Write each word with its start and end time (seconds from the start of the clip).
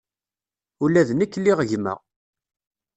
Ula 0.83 1.01
d 1.07 1.09
nekk 1.13 1.33
liɣ 1.43 1.59
gma. 1.69 1.93